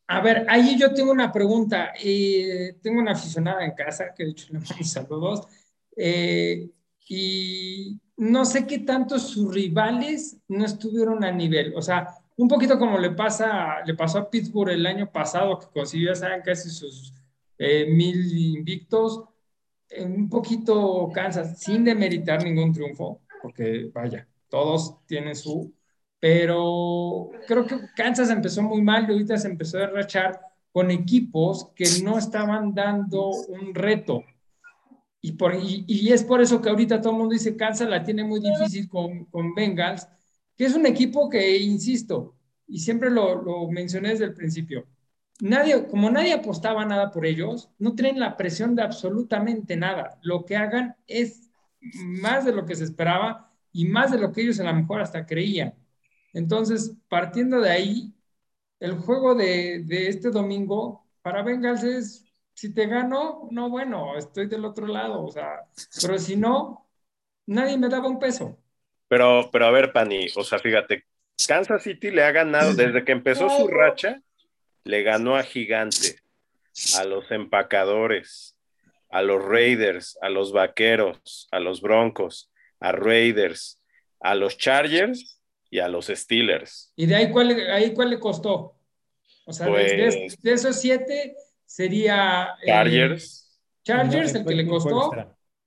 [0.06, 1.92] a ver, ahí yo tengo una pregunta.
[2.02, 5.46] Eh, tengo una aficionada en casa, que de hecho le mando saludos,
[5.96, 6.70] eh,
[7.08, 11.74] y no sé qué tanto sus rivales no estuvieron a nivel.
[11.76, 15.66] O sea, un poquito como le, pasa, le pasó a Pittsburgh el año pasado, que
[15.72, 17.12] consiguió, saben, casi sus
[17.58, 19.24] eh, mil invictos.
[19.98, 25.72] un poquito Kansas, sin demeritar ningún triunfo, porque vaya, todos tienen su,
[26.24, 30.40] pero creo que Kansas empezó muy mal y ahorita se empezó a rachar
[30.72, 34.24] con equipos que no estaban dando un reto.
[35.20, 38.24] Y, por, y, es por eso que ahorita todo el mundo dice Kansas la tiene
[38.24, 40.08] muy difícil con, con Bengals,
[40.56, 42.34] que es un equipo que, insisto,
[42.66, 44.86] y siempre lo, lo mencioné desde el principio,
[45.40, 50.18] nadie, como nadie apostaba nada por ellos, no tienen la presión de absolutamente nada.
[50.22, 51.50] Lo que hagan es
[51.82, 55.02] más de lo que se esperaba y más de lo que ellos a lo mejor
[55.02, 55.74] hasta creían.
[56.34, 58.12] Entonces, partiendo de ahí,
[58.80, 64.64] el juego de, este domingo para Bengals es, si te gano, no, bueno, estoy del
[64.64, 65.62] otro lado, o sea,
[66.02, 66.86] pero si no,
[67.46, 68.58] nadie me daba un peso.
[69.08, 71.06] Pero, pero a ver, Pani, o sea, fíjate,
[71.46, 74.20] Kansas City le ha ganado desde que empezó su racha,
[74.82, 76.18] le ganó a Gigante,
[76.96, 78.56] a los empacadores,
[79.08, 83.80] a los Raiders, a los Vaqueros, a los Broncos, a Raiders,
[84.20, 85.33] a los Chargers
[85.74, 86.92] y a los Steelers.
[86.94, 88.76] ¿Y de ahí cuál, ahí cuál le costó?
[89.44, 91.34] O sea, de, pues esos siete
[91.66, 92.54] sería...
[92.62, 93.58] Eh, Chargers.
[93.82, 95.10] Chargers, el que le costó.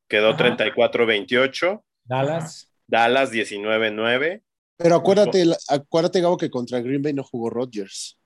[0.08, 1.84] Quedó 34-28.
[2.06, 2.72] Dallas.
[2.88, 4.41] Dallas 19-9.
[4.78, 8.17] Pero acuérdate, acuérdate, Gabo, que contra Green Bay no jugó Rodgers.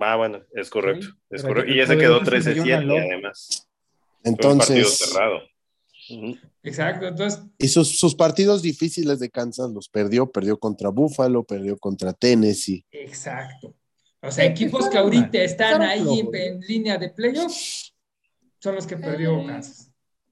[0.00, 1.08] Va, bueno, es correcto.
[1.28, 1.70] Es correcto.
[1.70, 3.68] Y ese quedó 13-7 además.
[4.24, 4.96] Entonces.
[4.96, 5.42] cerrado.
[6.62, 7.40] Exacto, entonces.
[7.58, 12.84] Y sus, sus, partidos difíciles de Kansas los perdió, perdió contra Buffalo, perdió contra Tennessee.
[12.90, 13.74] Exacto.
[14.22, 17.94] O sea, equipos que ahorita están ahí en, línea de playoffs
[18.58, 19.90] son los que perdió Kansas.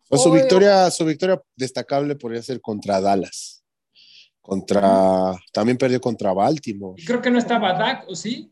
[0.09, 3.63] Pues su victoria, su victoria destacable podría ser contra Dallas.
[4.41, 7.03] Contra, también perdió contra Baltimore.
[7.07, 8.51] creo que no estaba Dak, ¿o sí?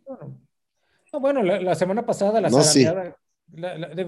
[1.12, 2.62] No, bueno, la, semana pasada la no,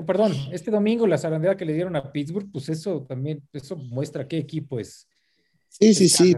[0.06, 4.26] perdón, este domingo la zarandeada que le dieron a Pittsburgh, pues eso también, eso muestra
[4.26, 5.06] qué equipo es.
[5.68, 6.34] Sí, sí, sí,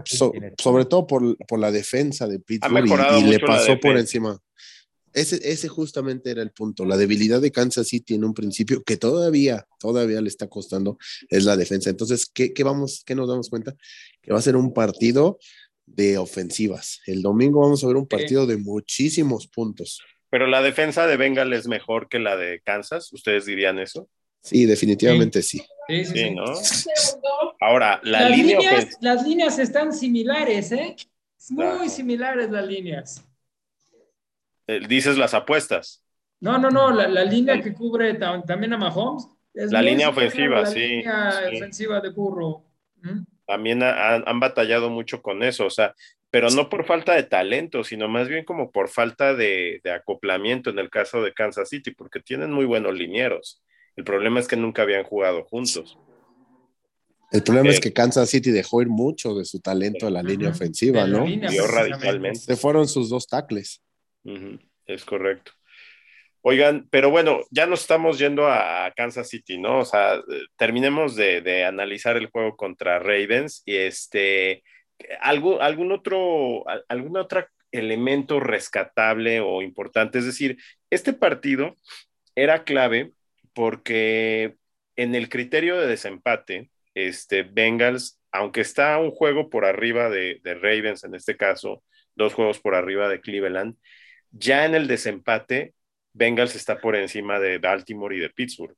[0.57, 2.85] sobre todo por, por, la defensa de Pittsburgh
[3.19, 4.37] y, le pasó por encima.
[5.13, 6.85] Ese, ese justamente era el punto.
[6.85, 10.97] La debilidad de Kansas City en un principio, que todavía, todavía le está costando,
[11.29, 11.89] es la defensa.
[11.89, 13.75] Entonces, ¿qué, qué vamos, qué nos damos cuenta?
[14.21, 15.39] Que va a ser un partido
[15.85, 17.01] de ofensivas.
[17.05, 20.01] El domingo vamos a ver un partido de muchísimos puntos.
[20.31, 24.09] Pero la defensa de Bengal es mejor que la de Kansas, ¿ustedes dirían eso?
[24.39, 25.61] Sí, definitivamente sí.
[25.87, 26.45] Sí, sí, ¿no?
[27.59, 30.95] Ahora, la las línea líneas, Las líneas están similares, ¿eh?
[31.49, 33.23] Muy similares las líneas.
[34.67, 36.01] Eh, dices las apuestas.
[36.39, 39.27] No, no, no, la, línea que cubre también a Mahomes.
[39.53, 40.79] Es la línea ofensiva, la sí.
[40.79, 42.63] Línea ofensiva de Curro.
[43.45, 45.93] También han, batallado mucho con eso, o sea,
[46.31, 50.79] pero no por falta de talento, sino más bien como por falta de, acoplamiento en
[50.79, 53.61] el caso de Kansas City, porque tienen muy buenos linieros.
[53.97, 55.99] El problema es que nunca habían jugado juntos.
[57.31, 60.23] El problema es eh, que Kansas City dejó ir mucho de su talento en la
[60.23, 61.25] línea ofensiva, ¿no?
[61.67, 62.39] radicalmente.
[62.39, 63.81] Se fueron sus dos tackles.
[64.85, 65.51] Es correcto.
[66.43, 69.79] Oigan, pero bueno, ya nos estamos yendo a Kansas City, ¿no?
[69.79, 70.21] O sea,
[70.57, 74.63] terminemos de, analizar el juego contra Ravens y este,
[75.21, 80.19] ¿algún, algún otro, algún otro elemento rescatable o importante?
[80.19, 80.57] Es decir,
[80.89, 81.75] este partido
[82.35, 83.11] era clave
[83.53, 84.55] porque
[84.95, 90.55] en el criterio de desempate, este, Bengals, aunque está un juego por arriba de, de
[90.55, 91.83] Ravens en este caso,
[92.15, 93.75] dos juegos por arriba de Cleveland,
[94.31, 95.73] ya en el desempate,
[96.13, 98.77] Bengals está por encima de Baltimore y de Pittsburgh.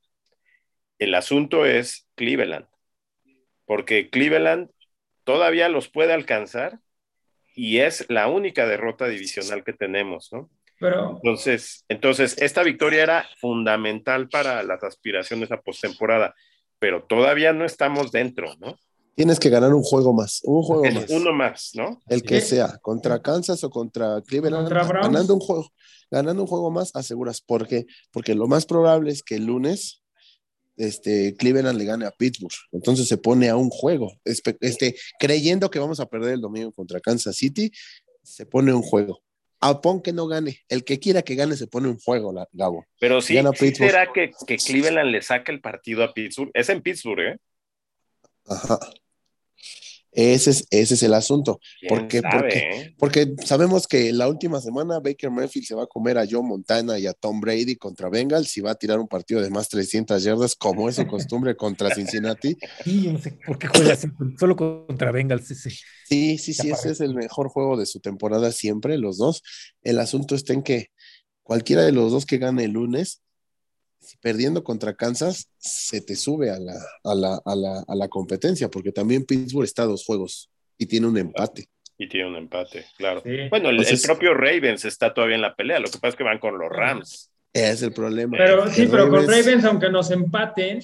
[0.98, 2.66] El asunto es Cleveland,
[3.64, 4.70] porque Cleveland
[5.24, 6.78] todavía los puede alcanzar
[7.54, 10.50] y es la única derrota divisional que tenemos, ¿no?
[10.78, 11.16] Pero...
[11.16, 16.34] Entonces, entonces, esta victoria era fundamental para las aspiraciones a postemporada,
[16.78, 18.76] pero todavía no estamos dentro, ¿no?
[19.14, 21.08] Tienes que ganar un juego más, un juego más.
[21.08, 22.00] Uno más, ¿no?
[22.08, 25.70] El que sea, contra Kansas o contra Cleveland, ganando un juego,
[26.10, 27.40] ganando un juego más, aseguras.
[27.40, 27.86] ¿Por qué?
[28.10, 30.02] Porque lo más probable es que el lunes
[30.76, 32.54] este, Cleveland le gane a Pittsburgh.
[32.72, 34.12] Entonces se pone a un juego.
[34.24, 37.70] Este, creyendo que vamos a perder el domingo contra Kansas City,
[38.22, 39.22] se pone un juego.
[39.60, 40.60] A pon que no gane.
[40.68, 42.84] El que quiera que gane se pone un juego, la, Gabo.
[43.00, 43.38] Pero sí,
[43.74, 46.50] será que, que Cleveland le saca el partido a Pittsburgh.
[46.52, 47.38] Es en Pittsburgh, ¿eh?
[48.46, 48.78] Ajá.
[50.14, 51.60] Ese es, ese es el asunto.
[51.88, 52.94] Porque, porque, eh?
[52.98, 56.98] porque sabemos que la última semana Baker Mayfield se va a comer a Joe Montana
[56.98, 60.22] y a Tom Brady contra Bengals y va a tirar un partido de más 300
[60.22, 62.56] yardas, como es su costumbre contra Cincinnati.
[62.84, 65.46] Sí, yo no sé por qué juega así, solo contra Bengals.
[65.46, 65.70] Sí,
[66.08, 69.42] sí, sí, sí ese es el mejor juego de su temporada siempre, los dos.
[69.82, 70.90] El asunto está en que
[71.42, 73.22] cualquiera de los dos que gane el lunes
[74.20, 78.68] perdiendo contra Kansas, se te sube a la, a la, a la, a la competencia,
[78.70, 81.66] porque también Pittsburgh está a dos juegos y tiene un empate.
[81.96, 83.22] Y tiene un empate, claro.
[83.24, 83.30] Sí.
[83.50, 85.78] Bueno, el, Entonces- el propio Ravens está todavía en la pelea.
[85.78, 87.30] Lo que pasa es que van con los Rams.
[87.52, 88.36] Es el problema.
[88.36, 90.80] Pero sí, pero con Ravens- aunque nos empaten,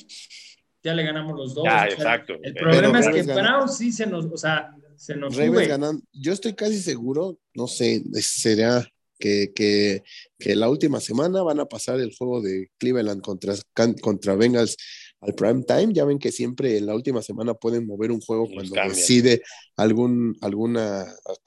[0.84, 1.66] ya le ganamos los dos.
[1.66, 2.34] O sea, exacto.
[2.42, 3.34] El Pero problema es que Ravens.
[3.34, 5.66] Brown sí se nos, o sea, se nos Ravens sube.
[5.66, 6.00] ganan.
[6.12, 8.86] Yo estoy casi seguro, no sé, será
[9.20, 10.02] que, que,
[10.38, 13.54] que la última semana van a pasar el juego de Cleveland contra,
[14.00, 14.76] contra Bengals
[15.20, 15.92] al prime time.
[15.92, 18.96] Ya ven que siempre en la última semana pueden mover un juego cuando cambian.
[18.96, 19.42] decide
[19.76, 21.06] algún alguna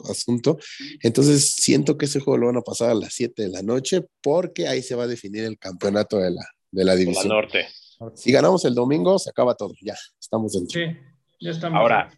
[0.10, 0.58] asunto.
[1.02, 4.02] Entonces siento que ese juego lo van a pasar a las 7 de la noche
[4.22, 7.28] porque ahí se va a definir el campeonato de la, de la división.
[7.28, 7.68] norte.
[8.16, 9.74] Si ganamos el domingo, se acaba todo.
[9.82, 10.80] Ya, estamos dentro.
[10.80, 10.98] Sí,
[11.40, 11.80] ya estamos.
[11.80, 12.12] Ahora,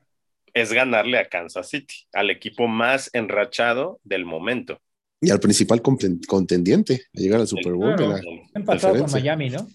[0.55, 4.79] es ganarle a Kansas City, al equipo más enrachado del momento.
[5.25, 7.95] Y al principal contendiente a llegar al Super Bowl.
[7.95, 8.15] Claro.
[8.17, 9.11] Está empatado con.
[9.11, 9.67] Miami, ¿no?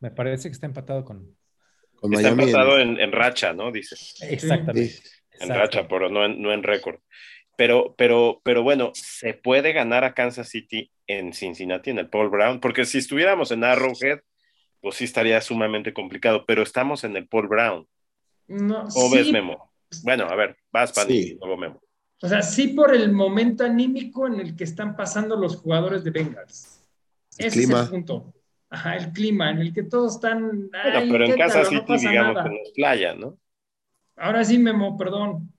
[0.00, 1.36] Me parece que está empatado con.
[1.96, 2.44] con Está Miami.
[2.44, 3.72] empatado en, en racha, ¿no?
[3.72, 4.14] Dices.
[4.22, 4.88] Exactamente.
[4.88, 5.02] Sí.
[5.40, 7.00] En racha, pero no en, no en récord.
[7.56, 12.28] Pero, pero, pero bueno, se puede ganar a Kansas City en Cincinnati, en el Paul
[12.30, 14.20] Brown, porque si estuviéramos en Arrowhead,
[14.80, 17.86] pues sí estaría sumamente complicado, pero estamos en el Paul Brown.
[18.48, 19.72] no, ¿Cómo sí, ves, Memo?
[20.02, 21.28] Bueno, a ver, vas, Pani, Sí.
[21.32, 21.80] y luego Memo.
[22.24, 26.10] O sea, sí por el momento anímico en el que están pasando los jugadores de
[26.10, 26.80] Bengals.
[27.36, 27.80] El Ese clima.
[27.80, 28.34] es el punto.
[28.70, 30.40] Ajá, el clima en el que todos están.
[30.70, 32.48] Bueno, "Ay, pero en Kansas no City, pasa digamos nada".
[32.48, 33.38] que no es playa, ¿no?
[34.16, 35.52] Ahora sí, Memo, perdón.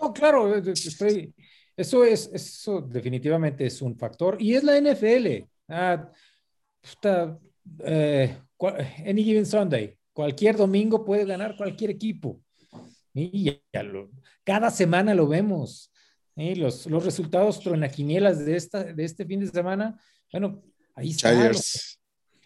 [0.00, 1.32] No, claro, eh, estoy,
[1.76, 4.36] eso es, eso definitivamente es un factor.
[4.40, 5.46] Y es la NFL.
[5.68, 6.10] Ah,
[6.80, 7.38] puta,
[7.84, 8.36] eh,
[9.06, 9.96] any given Sunday.
[10.12, 12.40] Cualquier domingo puede ganar cualquier equipo.
[13.14, 14.10] Y ya- ya lo-
[14.42, 15.92] cada semana lo vemos.
[16.38, 16.54] ¿Sí?
[16.54, 20.00] Los, los resultados truenaquinielas de, esta, de este fin de semana,
[20.32, 20.62] bueno,
[20.94, 21.34] ahí están.
[21.34, 22.00] Los, Chargers.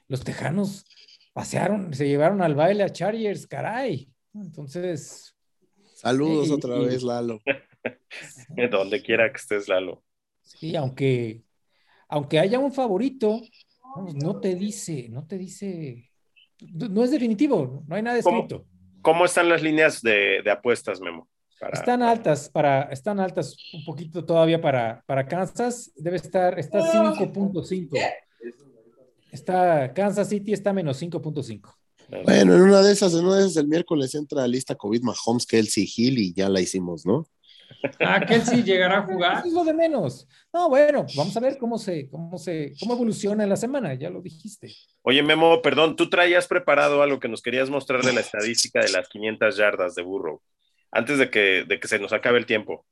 [0.09, 0.85] los tejanos
[1.33, 4.09] pasearon, se llevaron al baile a Chargers, caray.
[4.35, 5.29] Entonces,
[5.95, 7.41] Saludos Y- otra y- vez, Lalo.
[8.71, 10.03] Donde quiera que estés, Lalo.
[10.43, 11.45] Sí, aunque,
[12.09, 13.41] aunque haya un favorito,
[14.15, 16.11] no te dice, no te dice,
[16.73, 18.37] no es definitivo, no hay nada ¿Cómo?
[18.39, 18.67] escrito.
[19.01, 21.29] ¿Cómo están las líneas de, de apuestas, Memo?
[21.63, 26.81] Para- Están altas para, están altas un poquito todavía para, para Kansas, debe estar, está
[26.81, 27.97] 5.5.
[29.31, 31.73] Está, Kansas City está menos 5.5.
[32.25, 35.03] Bueno, en una de esas, en una de esas el miércoles entra a lista COVID
[35.03, 37.29] Mahomes, Kelsey Hill y ya la hicimos, ¿no?
[38.01, 39.39] Ah, Kelsey llegará a jugar.
[39.39, 40.27] Eso es lo de menos.
[40.53, 44.11] No, bueno, vamos a ver cómo se, cómo se, cómo evoluciona en la semana, ya
[44.11, 44.75] lo dijiste.
[45.03, 48.91] Oye, Memo, perdón, tú traías preparado algo que nos querías mostrar de la estadística de
[48.91, 50.41] las 500 yardas de Burrow.
[50.93, 52.87] Antes de que, de que se nos acabe el tiempo.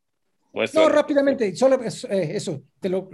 [0.53, 0.89] Muéstralo.
[0.89, 3.09] No, rápidamente, solo es- eh, eso, te lo-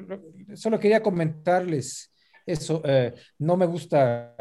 [0.54, 2.12] solo quería comentarles
[2.46, 2.80] eso.
[2.84, 4.34] eh, no me gusta,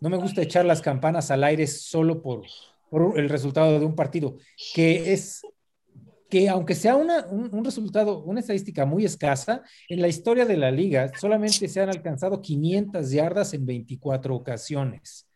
[0.00, 2.42] no me gusta echar las campanas al aire solo por,
[2.88, 4.36] por el resultado de un partido,
[4.74, 5.42] que es
[6.30, 10.56] que aunque sea una, un, un resultado, una estadística muy escasa, en la historia de
[10.56, 15.28] la liga solamente se han alcanzado 500 yardas en 24 ocasiones.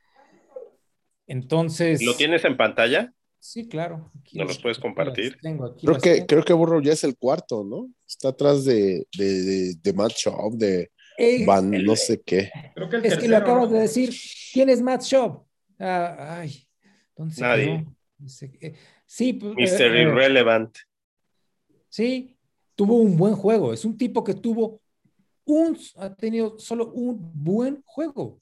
[1.27, 3.12] Entonces, ¿Lo tienes en pantalla?
[3.38, 4.11] Sí, claro.
[4.20, 5.33] aquí ¿Nos los puedes compartir?
[5.33, 6.27] las tengo, aquí Creo que, tengo.
[6.27, 7.88] creo que Burrow ya es el cuarto, ¿no?
[8.07, 12.51] Está atrás de, de, de, de Matt Schaub, de Eh, Van, no sé qué.
[12.74, 13.74] Creo que el Es que lo acabas ¿no?
[13.77, 14.11] de decir.
[14.53, 15.44] ¿Quién es Matt Schaub?
[15.79, 16.66] Ah, ay,
[17.16, 17.64] ¿dónde se Nadie.
[17.66, 17.94] quedó?
[18.18, 18.74] No sé qué.
[19.07, 19.83] Sí, pues, Mr.
[19.83, 20.77] eh, eh, Irrelevant.
[21.88, 22.37] sí,
[22.74, 23.72] tuvo un buen juego.
[23.72, 24.81] Es un tipo que tuvo
[25.44, 28.40] un, ha tenido solo un buen juego.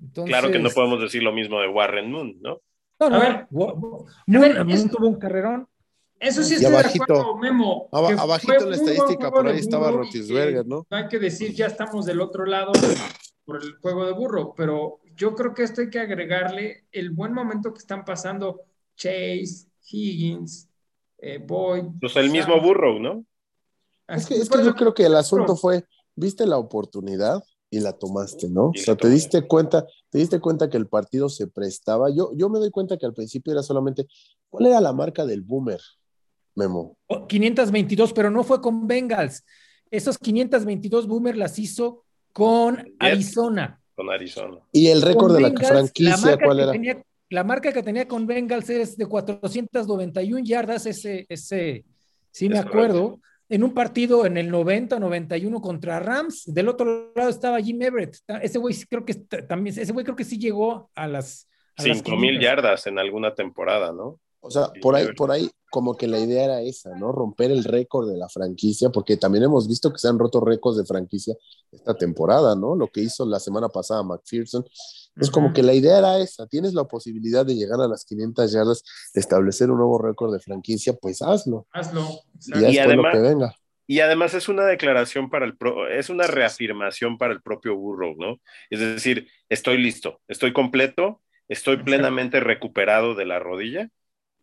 [0.00, 2.60] Entonces, Claro que no podemos decir lo mismo de Warren Moon, ¿no?
[3.00, 3.36] No, no, A ver.
[3.36, 3.46] A
[4.60, 5.68] Moon- es- Moon tuvo un carrerón.
[6.20, 7.88] Eso sí estoy de abajito, acuerdo, Memo.
[7.92, 10.18] abajito en la estadística, por de ahí estaba que
[10.66, 10.86] ¿no?
[10.88, 12.72] No hay que decir, ya estamos del otro lado
[13.44, 17.34] por el juego de burro, pero yo creo que esto hay que agregarle el buen
[17.34, 18.62] momento que están pasando
[18.96, 20.68] Chase, Higgins,
[21.18, 21.84] eh, Boyd.
[22.00, 22.62] Pues el mismo Sam.
[22.62, 23.24] Burrow, ¿no?
[24.08, 27.42] Es que, es que yo creo que el asunto fue, viste la oportunidad
[27.74, 28.70] y la tomaste, ¿no?
[28.72, 32.08] Y O la sea, te diste cuenta, te diste cuenta que el partido se prestaba.
[32.14, 34.06] Yo, yo me doy cuenta que al principio era solamente,
[34.48, 35.80] ¿cuál era la marca del boomer,
[36.54, 36.96] Memo?
[37.08, 39.44] Oh, 522, pero no fue con Bengals.
[39.90, 43.80] Esos 522 Boomer las hizo con Arizona.
[43.96, 44.58] Con Arizona.
[44.72, 46.72] Y el récord Con de la Bengals, franquicia, marca ¿cuál era?
[46.72, 51.84] tenía- la marca que tenía con Bengals es de 491 yardas, ese, ese
[52.30, 56.44] sí me Es acuerdo, en un partido en el 90 91 contra Rams.
[56.46, 58.16] Del otro lado estaba Jim Everett.
[58.42, 61.48] Ese güey creo que también, ese güey creo que sí llegó a las.
[61.76, 62.42] a las 5 mil 500.
[62.42, 64.20] yardas en alguna temporada, ¿no?
[64.46, 67.12] O sea, por ahí, por ahí, como que la idea era esa, ¿no?
[67.12, 70.76] Romper el récord de la franquicia, porque también hemos visto que se han roto récords
[70.76, 71.34] de franquicia
[71.72, 72.76] esta temporada, ¿no?
[72.76, 74.64] Lo que hizo la semana pasada McPherson.
[75.16, 78.52] Es como que la idea era esa, tienes la posibilidad de llegar a las 500
[78.52, 78.82] yardas,
[79.14, 81.66] de establecer un nuevo récord de franquicia, pues hazlo.
[81.72, 82.06] Hazlo.
[82.54, 83.54] Y, y además, lo que venga.
[83.86, 88.14] Y además es una declaración para el, pro, es una reafirmación para el propio Burrow,
[88.18, 88.40] ¿no?
[88.68, 93.90] Es decir, estoy listo, estoy completo, estoy plenamente recuperado de la rodilla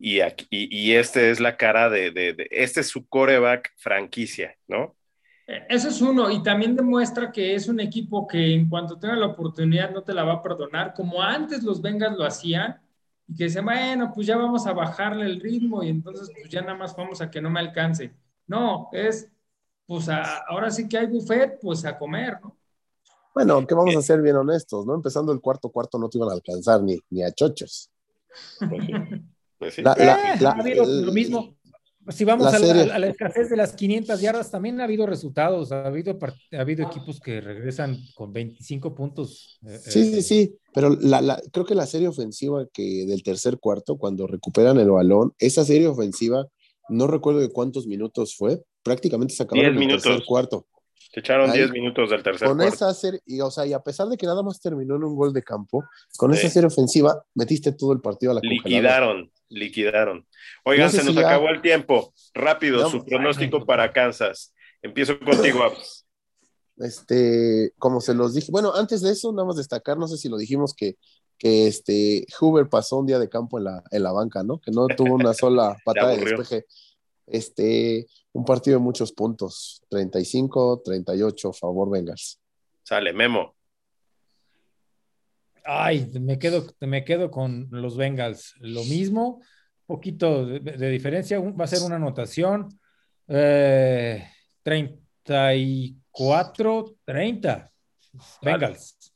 [0.01, 3.71] y, aquí, y, y este es la cara de, de, de, este es su coreback
[3.77, 4.95] franquicia, ¿no?
[5.69, 9.27] Eso es uno, y también demuestra que es un equipo que en cuanto tenga la
[9.27, 12.81] oportunidad no te la va a perdonar, como antes los Vengas lo hacían,
[13.27, 16.61] y que dicen, bueno, pues ya vamos a bajarle el ritmo y entonces pues ya
[16.61, 18.13] nada más vamos a que no me alcance.
[18.47, 19.29] No, es,
[19.85, 22.57] pues a, ahora sí que hay buffet, pues a comer, ¿no?
[23.33, 24.95] Bueno, que vamos a ser bien honestos, ¿no?
[24.95, 27.89] Empezando el cuarto cuarto no te iban a alcanzar ni, ni a chochos.
[29.61, 29.83] Pues sí.
[29.83, 30.03] Pues sí.
[30.03, 31.55] La, la, la, ha habido lo mismo.
[32.09, 35.71] Si vamos a la, a, la, escasez de las 500 yardas, también ha habido resultados,
[35.71, 39.59] ha habido, ha habido equipos que regresan con 25 puntos.
[39.67, 43.97] Eh, sí, sí, sí, pero la, creo que la serie ofensiva que del tercer cuarto,
[43.99, 46.47] cuando recuperan el balón, esa serie ofensiva,
[46.89, 50.65] no recuerdo de cuántos minutos fue, prácticamente se acabaron el tercer cuarto.
[51.13, 52.73] Se echaron 10 minutos del tercer con cuarto.
[52.73, 55.15] Esa serie, y, o sea, y a pesar de que nada más terminó en un
[55.15, 55.83] gol de campo,
[56.17, 56.39] con sí.
[56.39, 60.27] esa serie ofensiva metiste todo el partido a la Liquidaron, liquidaron.
[60.63, 61.51] Oigan, no sé se nos si acabó ya...
[61.51, 62.13] el tiempo.
[62.33, 64.53] Rápido, no, su pronóstico ay, para Kansas.
[64.81, 66.05] Empiezo contigo, Abs.
[66.77, 70.29] Este, como se los dije, bueno, antes de eso, nada más destacar, no sé si
[70.29, 70.97] lo dijimos que,
[71.37, 74.59] que este Hoover pasó un día de campo en la, en la banca, ¿no?
[74.59, 76.65] Que no tuvo una sola patada de despeje.
[77.27, 82.39] Este, un partido de muchos puntos, 35, 38, favor Bengals.
[82.83, 83.55] Sale, Memo.
[85.63, 88.55] Ay, me quedo, me quedo con los Bengals.
[88.59, 89.41] Lo mismo,
[89.85, 92.67] poquito de, de, diferencia, va a ser una anotación.
[93.27, 94.27] Eh,
[94.63, 97.71] 34, 30.
[98.41, 99.13] Bengals.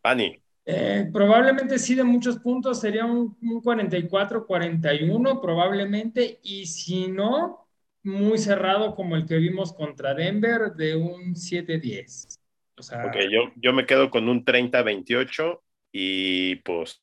[0.00, 0.42] Pani.
[0.64, 7.68] Eh, probablemente sí de muchos puntos, sería un, un 44-41 probablemente, y si no,
[8.02, 12.39] muy cerrado como el que vimos contra Denver de un 7-10.
[12.80, 15.62] O sea, ok, yo, yo me quedo con un 30-28
[15.92, 16.98] y pues